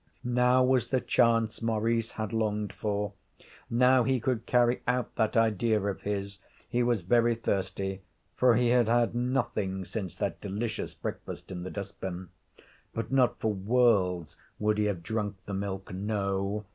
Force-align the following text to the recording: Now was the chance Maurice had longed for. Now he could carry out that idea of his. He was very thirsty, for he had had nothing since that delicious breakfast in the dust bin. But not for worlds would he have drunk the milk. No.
Now 0.23 0.63
was 0.63 0.87
the 0.87 0.99
chance 0.99 1.61
Maurice 1.61 2.13
had 2.13 2.33
longed 2.33 2.73
for. 2.73 3.13
Now 3.69 4.01
he 4.01 4.19
could 4.19 4.47
carry 4.47 4.81
out 4.87 5.13
that 5.13 5.37
idea 5.37 5.79
of 5.79 6.01
his. 6.01 6.39
He 6.67 6.81
was 6.81 7.03
very 7.03 7.35
thirsty, 7.35 8.01
for 8.35 8.55
he 8.55 8.69
had 8.69 8.87
had 8.87 9.13
nothing 9.13 9.85
since 9.85 10.15
that 10.15 10.41
delicious 10.41 10.95
breakfast 10.95 11.51
in 11.51 11.61
the 11.61 11.69
dust 11.69 12.01
bin. 12.01 12.29
But 12.95 13.11
not 13.11 13.39
for 13.39 13.53
worlds 13.53 14.37
would 14.57 14.79
he 14.79 14.85
have 14.85 15.03
drunk 15.03 15.35
the 15.45 15.53
milk. 15.53 15.93
No. 15.93 16.65